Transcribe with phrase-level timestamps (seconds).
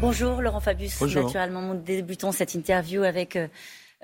[0.00, 1.00] Bonjour Laurent Fabius.
[1.00, 3.48] Naturellement, nous débutons cette interview avec euh,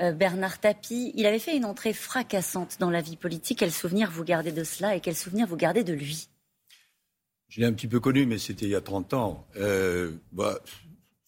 [0.01, 1.13] euh, Bernard Tapie.
[1.15, 3.61] Il avait fait une entrée fracassante dans la vie politique.
[3.61, 6.29] Quel souvenir vous gardez de cela et quel souvenir vous gardez de lui?
[7.49, 9.47] Je l'ai un petit peu connu, mais c'était il y a 30 ans.
[9.57, 10.59] Euh, bah,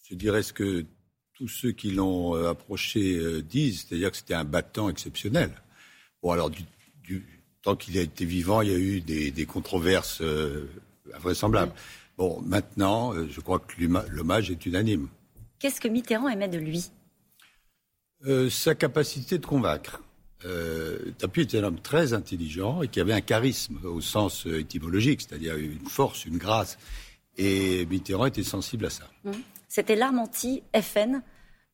[0.08, 0.86] je dirais ce que
[1.34, 5.50] tous ceux qui l'ont approché disent, c'est-à-dire que c'était un battant exceptionnel.
[6.22, 6.64] Bon, alors, du,
[7.62, 10.22] tant qu'il a été vivant, il y a eu des, controverses
[11.14, 11.72] invraisemblables.
[12.20, 15.08] Bon, maintenant, euh, je crois que l'hommage est unanime.
[15.58, 16.90] Qu'est-ce que Mitterrand aimait de lui?
[18.26, 20.02] Euh, Sa capacité de convaincre.
[20.44, 24.60] Euh, Tapie était un homme très intelligent et qui avait un charisme au sens euh,
[24.60, 26.76] étymologique, c'est-à-dire une force, une grâce.
[27.38, 29.04] Et Mitterrand était sensible à ça.
[29.24, 29.30] Mmh.
[29.68, 31.22] C'était l'arme anti-FN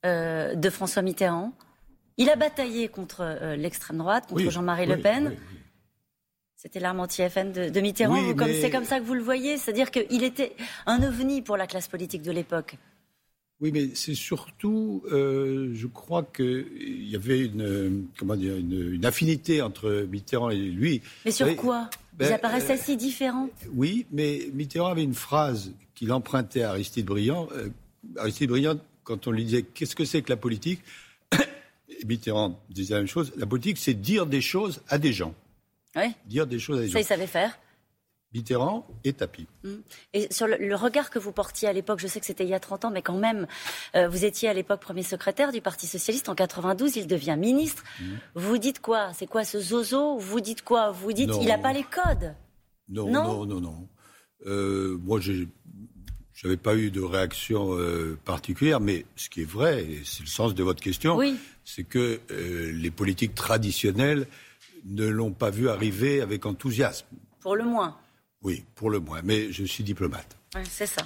[0.04, 1.52] de François Mitterrand.
[2.18, 5.36] Il a bataillé contre l'extrême droite, contre Jean-Marie Le Pen.
[6.56, 10.52] C'était l'arme anti-FN de, Mitterrand, c'est comme ça que vous le voyez, c'est-à-dire qu'il était
[10.86, 12.76] un ovni pour la classe politique de l'époque.
[13.60, 19.62] Oui, mais c'est surtout, euh, je crois qu'il y avait une, comment dire, une, affinité
[19.62, 21.00] entre Mitterrand et lui.
[21.24, 21.88] Mais sur quoi?
[22.14, 23.48] Ils ben, apparaissaient euh, si différents.
[23.74, 27.48] Oui, mais Mitterrand avait une phrase qu'il empruntait à Aristide Briand.
[27.52, 27.68] Euh,
[28.16, 30.80] Aristide Briand, quand on lui disait qu'est-ce que c'est que la politique,
[32.06, 33.32] Mitterrand disait la même chose.
[33.36, 35.34] La politique, c'est dire des choses à des gens.
[36.26, 37.00] Dire des choses à des Ça, gens.
[37.00, 37.58] il savait faire.
[38.36, 39.46] Mitterrand et Tapie.
[39.64, 39.74] Mm.
[40.12, 42.54] Et sur le, regard que vous portiez à l'époque, je sais que c'était il y
[42.54, 43.46] a 30 ans, mais quand même,
[43.94, 46.28] euh, vous étiez à l'époque premier secrétaire du Parti Socialiste.
[46.28, 47.82] En 92, il devient ministre.
[48.00, 48.04] Mm.
[48.34, 49.12] Vous dites quoi?
[49.14, 50.18] C'est quoi ce zozo?
[50.18, 50.90] Vous dites quoi?
[50.90, 52.34] Vous dites il n'a pas les codes
[52.88, 53.88] Non, non, non, non.
[54.46, 55.46] Euh, moi, je
[56.44, 60.28] n'avais pas eu de réaction euh, particulière, mais ce qui est vrai, et c'est le
[60.28, 61.18] sens de votre question,
[61.64, 64.26] c'est que les politiques traditionnelles
[64.86, 67.06] ne l'ont pas vu arriver avec enthousiasme.
[67.40, 67.96] Pour le moins.
[68.42, 69.20] Oui, pour le moins.
[69.22, 70.36] Mais je suis diplomate.
[70.68, 71.02] c'est ça.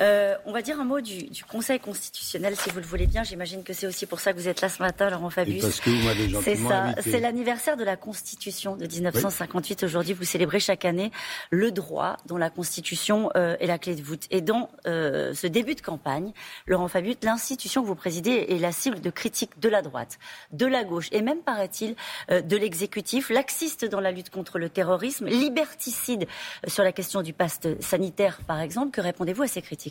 [0.00, 3.24] Euh, on va dire un mot du, Conseil constitutionnel, si vous le voulez bien.
[3.24, 5.62] J'imagine que c'est aussi pour ça que vous êtes là ce matin, Laurent Fabius.
[5.62, 6.94] parce que vous m'avez C'est ça.
[7.00, 9.82] C'est l'anniversaire de la Constitution de 1958.
[9.84, 11.10] Aujourd'hui, vous célébrez chaque année
[11.50, 14.26] le droit dont la Constitution euh, est la clé de voûte.
[14.30, 16.32] Et dans euh, ce début de campagne,
[16.66, 20.18] Laurent Fabius, l'institution que vous présidez est la cible de critiques de la droite,
[20.52, 21.96] de la gauche et même, paraît-il,
[22.30, 26.26] de l'exécutif, laxiste dans la lutte contre le terrorisme, liberticide
[26.66, 28.92] sur la question du paste sanitaire, par exemple.
[28.92, 29.81] Que répondez-vous à ces critiques?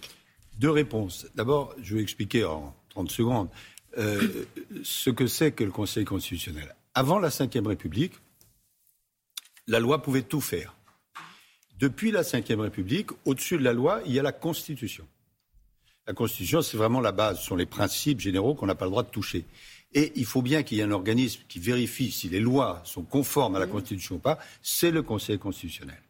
[0.59, 1.27] Deux réponses.
[1.35, 3.49] D'abord, je vais expliquer en 30 secondes
[3.97, 4.45] euh,
[4.83, 6.75] ce que c'est que le Conseil constitutionnel.
[6.93, 8.13] Avant la Ve République,
[9.67, 10.75] la loi pouvait tout faire.
[11.79, 15.07] Depuis la Ve République, au-dessus de la loi, il y a la Constitution.
[16.07, 18.91] La Constitution, c'est vraiment la base, ce sont les principes généraux qu'on n'a pas le
[18.91, 19.45] droit de toucher.
[19.93, 23.03] Et il faut bien qu'il y ait un organisme qui vérifie si les lois sont
[23.03, 26.01] conformes à la Constitution ou pas, c'est le Conseil constitutionnel.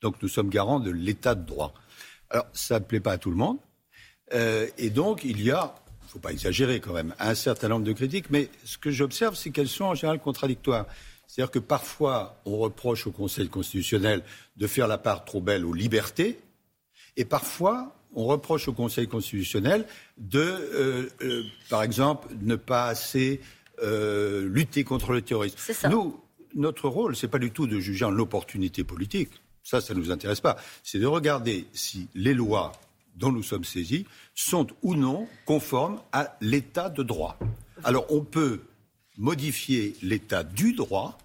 [0.00, 1.72] Donc nous sommes garants de l'état de droit.
[2.30, 3.58] Alors, ça ne plaît pas à tout le monde.
[4.34, 7.68] Euh, et donc, il y a, il ne faut pas exagérer quand même, un certain
[7.68, 10.86] nombre de critiques, mais ce que j'observe, c'est qu'elles sont en général contradictoires.
[11.26, 14.22] C'est-à-dire que parfois, on reproche au Conseil constitutionnel
[14.56, 16.38] de faire la part trop belle aux libertés,
[17.16, 19.86] et parfois, on reproche au Conseil constitutionnel
[20.16, 23.40] de, euh, euh, par exemple, ne pas assez
[23.80, 25.56] lutter contre le terrorisme.
[25.88, 26.20] Nous,
[26.56, 29.30] notre rôle, ce n'est pas du tout de juger en opportunité politique.
[29.62, 30.56] Ça, ça ne nous intéresse pas.
[30.82, 32.72] C'est de regarder si les lois
[33.16, 37.38] dont nous sommes saisis sont ou non conformes à l'état de droit.
[37.84, 38.60] Alors on peut
[39.16, 41.18] modifier l'état du droit,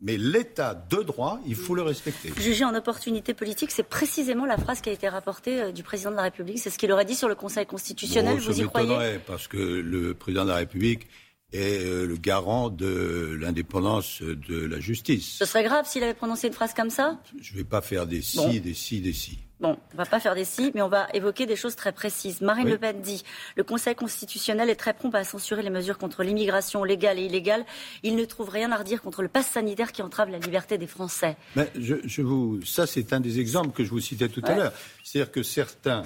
[0.00, 2.32] mais l'état de droit, il faut le respecter.
[2.38, 6.10] Juger en opportunité politique, c'est précisément la phrase qui a été rapportée euh, du président
[6.10, 6.58] de la République.
[6.58, 8.38] C'est ce qu'il aurait dit sur le Conseil constitutionnel.
[8.38, 9.18] vous y croyez?
[9.26, 11.06] Parce que le président de la République
[11.54, 15.36] est euh, le garant de l'indépendance de la justice.
[15.38, 17.18] Ce serait grave s'il avait prononcé une phrase comme ça?
[17.40, 19.38] Je ne vais pas faire des si, des si, des si.
[19.60, 21.92] Bon, on ne va pas faire des si, mais on va évoquer des choses très
[21.92, 22.40] précises.
[22.40, 23.22] Marine Le Pen dit
[23.56, 27.64] le Conseil constitutionnel est très prompt à censurer les mesures contre l'immigration légale et illégale.
[28.02, 30.88] Il ne trouve rien à redire contre le pass sanitaire qui entrave la liberté des
[30.88, 31.36] Français.
[31.54, 34.72] Mais je, vous, ça, c'est un des exemples que je vous citais tout à l'heure.
[35.04, 36.02] C'est-à-dire que certains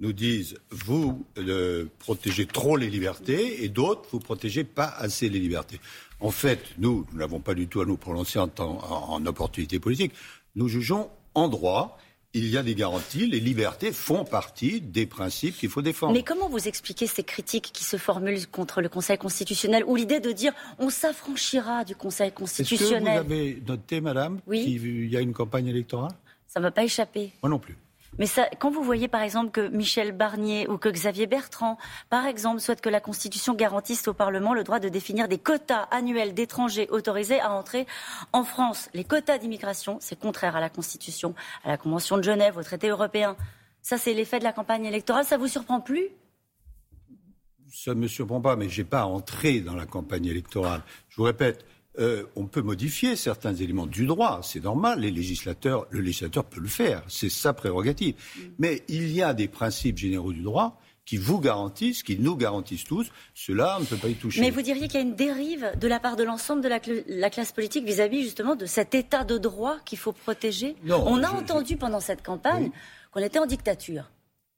[0.00, 5.38] nous disent vous euh, protégez trop les libertés et d'autres vous protégez pas assez les
[5.38, 5.80] libertés.
[6.20, 10.12] En fait, nous, nous n'avons pas du tout à nous prononcer en, en opportunité politique.
[10.54, 11.98] Nous jugeons en droit
[12.32, 16.12] il y a des garanties, les libertés font partie des principes qu'il faut défendre.
[16.12, 20.20] Mais comment vous expliquez ces critiques qui se formulent contre le Conseil constitutionnel ou l'idée
[20.20, 25.16] de dire on s'affranchira du Conseil constitutionnel Est-ce que vous avez noté, madame, qu'il y
[25.16, 26.12] a une campagne électorale?
[26.46, 27.32] Ça ne m'a pas échappé.
[27.42, 27.76] Moi non plus.
[28.20, 28.26] Mais
[28.58, 31.78] quand vous voyez par exemple que Michel Barnier ou que Xavier Bertrand,
[32.10, 35.88] par exemple, souhaitent que la Constitution garantisse au Parlement le droit de définir des quotas
[35.90, 37.86] annuels d'étrangers autorisés à entrer
[38.34, 41.34] en France, les quotas d'immigration, c'est contraire à la Constitution,
[41.64, 43.38] à la Convention de Genève, au traité européen.
[43.80, 45.24] Ça, c'est l'effet de la campagne électorale.
[45.24, 46.08] Ça vous surprend plus?
[47.72, 50.82] Ça ne me surprend pas, mais je n'ai pas entré dans la campagne électorale.
[51.08, 51.64] Je vous répète,
[52.00, 56.60] euh, on peut modifier certains éléments du droit, c'est normal, les législateurs, le législateur peut
[56.60, 58.14] le faire, c'est sa prérogative.
[58.14, 58.40] Mm.
[58.58, 62.84] Mais il y a des principes généraux du droit qui vous garantissent, qui nous garantissent
[62.84, 64.40] tous, cela on ne peut pas y toucher.
[64.40, 67.30] Mais vous diriez qu'il y a une dérive de la part de l'ensemble de la,
[67.30, 70.76] classe politique vis-à-vis justement de cet état de droit qu'il faut protéger?
[70.84, 72.70] Non, On a entendu pendant cette campagne
[73.10, 74.04] qu'on était en dictature.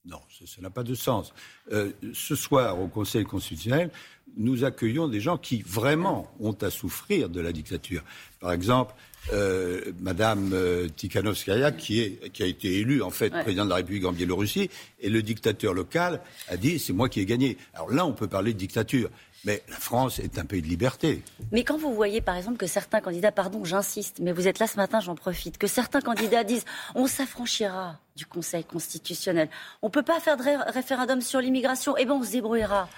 [0.04, 1.32] Non, ça n'a pas de sens.
[1.70, 3.90] Euh, ce soir, au Conseil constitutionnel,
[4.36, 8.02] nous accueillons des gens qui vraiment ont à souffrir de la dictature.
[8.40, 8.94] Par exemple,
[9.32, 14.04] euh, Madame euh, Tikhanovskaya, qui, qui a été élue en fait président de la République
[14.04, 14.70] en Biélorussie,
[15.00, 17.56] et le dictateur local a dit c'est moi qui ai gagné.
[17.74, 19.10] Alors là, on peut parler de dictature.
[19.44, 21.22] Mais la France est un pays de liberté.
[21.50, 24.66] Mais quand vous voyez, par exemple, que certains candidats, pardon, j'insiste, mais vous êtes là
[24.66, 29.48] ce matin, j'en profite, que certains candidats disent on s'affranchira du Conseil constitutionnel,
[29.80, 32.88] on ne peut pas faire de référendum sur l'immigration, et eh bien on se débrouillera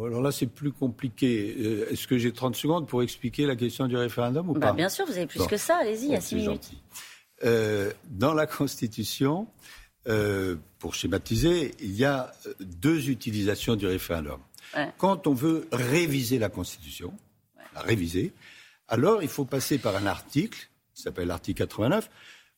[0.00, 1.54] alors là, c'est plus compliqué.
[1.58, 4.72] Euh, est-ce que j'ai 30 secondes pour expliquer la question du référendum ou bah, pas?
[4.72, 5.76] Bien sûr, vous avez plus que ça.
[5.76, 6.70] Allez-y, il y a 6 minutes.
[7.44, 9.48] Euh, dans la Constitution,
[10.08, 14.38] euh, pour schématiser, il y a deux utilisations du référendum.
[14.98, 17.12] Quand on veut réviser la Constitution,
[17.74, 18.32] la réviser,
[18.88, 22.10] alors il faut passer par un article, qui s'appelle l'article 89,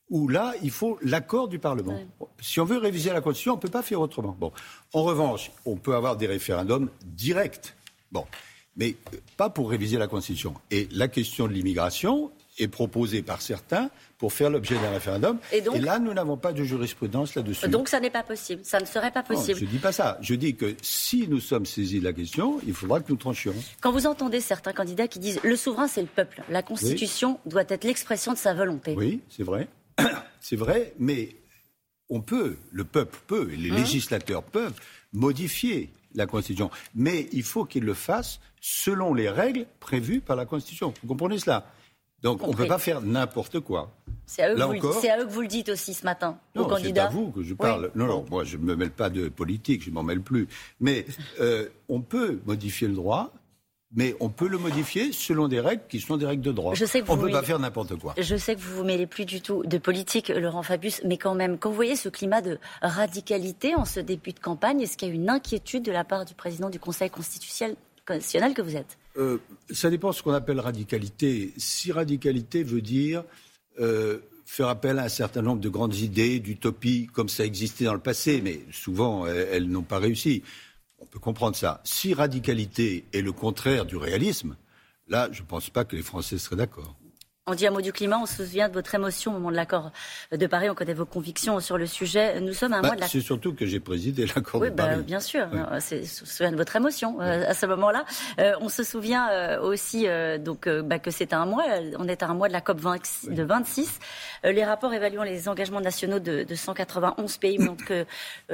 [0.09, 1.99] où là, il faut l'accord du Parlement.
[2.39, 4.35] Si on veut réviser la Constitution, on ne peut pas faire autrement.
[4.39, 4.51] Bon.
[4.93, 7.73] En revanche, on peut avoir des référendums directs.
[8.11, 8.25] Bon.
[8.75, 10.53] Mais euh, pas pour réviser la Constitution.
[10.69, 15.39] Et la question de l'immigration est proposée par certains pour faire l'objet d'un référendum.
[15.51, 17.67] Et, là, nous n'avons pas de jurisprudence là-dessus.
[17.67, 18.63] Donc ça n'est pas possible.
[18.63, 19.59] Ça ne serait pas possible.
[19.59, 20.17] je ne dis pas ça.
[20.21, 23.55] Je dis que si nous sommes saisis de la question, il faudra que nous tranchions.
[23.81, 26.43] Quand vous entendez certains candidats qui disent le souverain, c'est le peuple.
[26.49, 28.93] La Constitution doit être l'expression de sa volonté.
[28.95, 29.67] Oui, c'est vrai.
[30.41, 31.35] C'est vrai, mais
[32.09, 34.79] on peut, le peuple peut, et les hein législateurs peuvent
[35.11, 36.69] modifier la Constitution.
[36.93, 40.93] Mais il faut qu'ils le fassent selon les règles prévues par la Constitution.
[41.01, 41.65] Vous comprenez cela?
[42.25, 43.91] Donc on ne peut pas faire n'importe quoi.
[44.25, 47.43] C'est à, eux que vous le dites aussi ce matin, non, C'est à vous que
[47.43, 47.91] je parle.
[47.93, 50.47] Non, non, moi je ne me mêle pas de politique, je ne m'en mêle plus.
[50.79, 51.05] Mais
[51.39, 53.31] euh, on peut modifier le droit
[53.97, 56.73] mais on peut le modifier selon des règles qui sont des règles de droit.
[57.07, 58.13] on ne peut pas faire n'importe quoi.
[58.17, 61.33] Je sais que vous vous mêlez plus du tout de politique, Laurent Fabius, mais quand
[61.33, 65.07] même, quand vous voyez ce climat de radicalité en ce début de campagne, est-ce qu'il
[65.07, 68.97] y a une inquiétude de la part du président du Conseil constitutionnel que vous êtes?
[69.17, 69.37] Euh,
[69.71, 71.53] Ça dépend de ce qu'on appelle radicalité.
[71.57, 73.23] Si radicalité veut dire
[73.79, 77.93] euh, faire appel à un certain nombre de grandes idées, d'utopies, comme ça existait dans
[77.93, 80.43] le passé, mais souvent elles n'ont pas réussi
[80.99, 81.81] on peut comprendre ça.
[81.83, 84.55] Si radicalité est le contraire du réalisme,
[85.07, 86.95] là, je ne pense pas que les Français seraient d'accord.
[87.47, 89.55] On dit un mot du climat, on se souvient de votre émotion au moment de
[89.55, 89.91] l'accord
[90.31, 92.41] de Paris, on connaît vos convictions sur le sujet.
[92.41, 93.07] Nous sommes à un bah, mois de la...
[93.07, 95.03] C'est surtout que j'ai présidé l'accord de bah, Paris.
[95.03, 98.03] Bien sûr, on se souvient de votre émotion euh, à ce moment-là.
[98.39, 100.07] Euh, on se souvient euh, aussi
[100.39, 101.65] donc bah, que c'est un mois,
[101.99, 103.99] on est à un mois de la COP 20, de 26.
[104.43, 108.07] les rapports évaluant les engagements nationaux de, 191 pays montrent que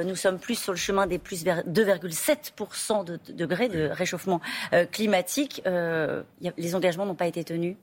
[0.04, 4.42] nous sommes plus sur le chemin des plus vers 2,7% de, degrés de réchauffement
[4.90, 5.62] climatique.
[5.64, 7.76] les engagements n'ont pas été tenus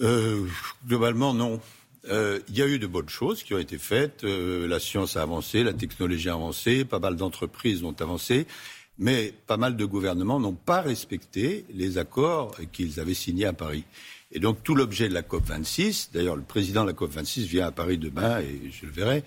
[0.00, 0.46] euh,
[0.86, 1.60] globalement, non.
[2.08, 4.22] Euh, il y a eu de bonnes choses qui ont été faites.
[4.24, 8.46] Euh, la science a avancé, la technologie a avancé, pas mal d'entreprises ont avancé,
[8.98, 13.84] mais pas mal de gouvernements n'ont pas respecté les accords qu'ils avaient signés à Paris.
[14.30, 17.46] Et donc tout l'objet de la COP 26, d'ailleurs le président de la COP 26
[17.46, 19.24] vient à Paris demain et je le verrai.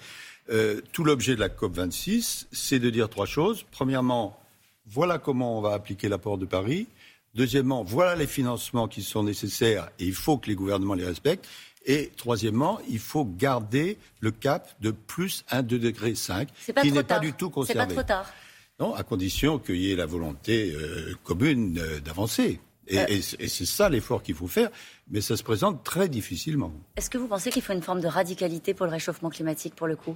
[0.94, 3.66] tout l'objet de la COP 26, c'est de dire trois choses.
[3.72, 4.40] Premièrement,
[4.86, 6.88] voilà comment on va appliquer l'apport de Paris.
[7.36, 11.48] Deuxièmement, voilà les financements qui sont nécessaires et il faut que les gouvernements les respectent.
[11.86, 17.34] Et troisièmement, il faut garder le cap de plus 1,5 degré qui n'est pas du
[17.34, 17.82] tout conservé.
[17.82, 18.34] C'est pas trop tard.
[18.80, 22.60] Non, à condition qu'il y ait la volonté euh, commune euh, d'avancer.
[22.92, 23.06] Euh.
[23.08, 24.70] Et, c'est ça l'effort qu'il faut faire,
[25.10, 26.72] mais ça se présente très difficilement.
[26.96, 29.88] Est-ce que vous pensez qu'il faut une forme de radicalité pour le réchauffement climatique, pour
[29.88, 30.16] le coup?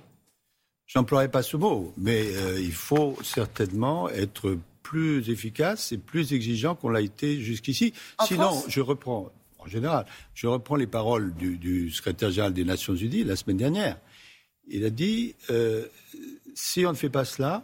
[0.85, 2.25] Je n'emploierai pas ce mot, mais
[2.59, 7.93] il faut certainement être plus efficace et plus exigeant qu'on l'a été jusqu'ici.
[8.25, 13.23] Sinon, je reprends, en général, je reprends les paroles du, secrétaire général des Nations Unies
[13.23, 13.97] la semaine dernière.
[14.67, 15.87] Il a dit euh,
[16.53, 17.63] si on ne fait pas cela,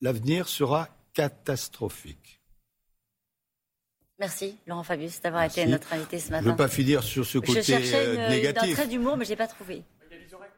[0.00, 2.40] l'avenir sera catastrophique.
[4.18, 6.42] Merci, Laurent Fabius, d'avoir été notre invité ce matin.
[6.42, 8.70] Je ne veux pas finir sur ce côté je cherchais euh, négatif.
[8.70, 9.82] un trait d'humour, mais je n'ai pas trouvé.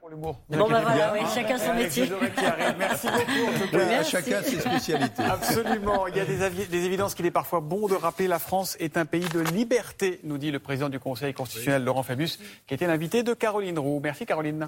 [0.04, 0.38] Pour l'humour.
[0.50, 2.04] Bon, bah voilà, oui, chacun son métier.
[2.78, 3.48] Merci beaucoup.
[3.48, 3.78] En tout cas.
[3.78, 5.22] Oui, chacun ses spécialités.
[5.22, 6.06] Absolument.
[6.08, 8.28] Il y a des, des, évidences qu'il est parfois bon de rappeler.
[8.28, 12.02] La France est un pays de liberté, nous dit le président du Conseil constitutionnel, Laurent
[12.02, 14.00] Fabius, qui était l'invité de Caroline Roux.
[14.02, 14.56] Merci, Caroline.